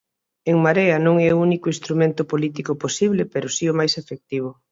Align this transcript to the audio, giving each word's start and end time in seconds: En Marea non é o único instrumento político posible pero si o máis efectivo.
En 0.51 0.55
Marea 0.65 0.97
non 1.05 1.15
é 1.27 1.29
o 1.33 1.41
único 1.47 1.71
instrumento 1.73 2.21
político 2.31 2.71
posible 2.83 3.23
pero 3.33 3.47
si 3.55 3.65
o 3.71 3.77
máis 3.79 3.93
efectivo. 4.01 4.49